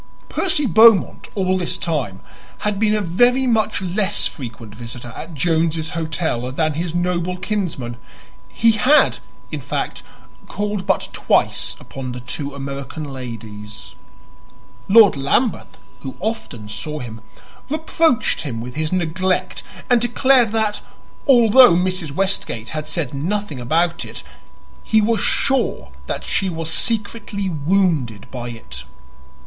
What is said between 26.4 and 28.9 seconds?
was secretly wounded by it.